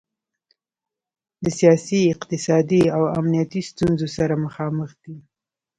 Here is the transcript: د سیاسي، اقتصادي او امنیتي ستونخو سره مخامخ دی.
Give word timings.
د 1.43 1.45
سیاسي، 1.59 2.01
اقتصادي 2.13 2.83
او 2.95 3.01
امنیتي 3.19 3.61
ستونخو 3.69 4.07
سره 4.17 4.33
مخامخ 4.45 4.91
دی. 5.03 5.15